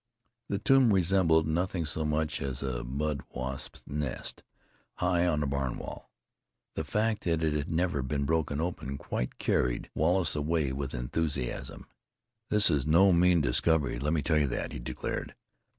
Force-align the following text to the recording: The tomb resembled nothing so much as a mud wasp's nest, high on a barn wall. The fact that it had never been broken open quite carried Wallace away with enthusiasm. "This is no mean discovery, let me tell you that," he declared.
The 0.49 0.57
tomb 0.57 0.91
resembled 0.91 1.45
nothing 1.47 1.85
so 1.85 2.03
much 2.03 2.41
as 2.41 2.63
a 2.63 2.83
mud 2.83 3.21
wasp's 3.29 3.83
nest, 3.85 4.41
high 4.95 5.27
on 5.27 5.43
a 5.43 5.45
barn 5.45 5.77
wall. 5.77 6.09
The 6.73 6.83
fact 6.83 7.23
that 7.25 7.43
it 7.43 7.53
had 7.53 7.69
never 7.69 8.01
been 8.01 8.25
broken 8.25 8.59
open 8.59 8.97
quite 8.97 9.37
carried 9.37 9.91
Wallace 9.93 10.35
away 10.35 10.73
with 10.73 10.95
enthusiasm. 10.95 11.85
"This 12.49 12.71
is 12.71 12.87
no 12.87 13.13
mean 13.13 13.41
discovery, 13.41 13.99
let 13.99 14.13
me 14.13 14.23
tell 14.23 14.39
you 14.39 14.47
that," 14.47 14.71
he 14.71 14.79
declared. 14.79 15.35